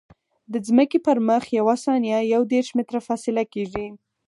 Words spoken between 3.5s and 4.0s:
کیږي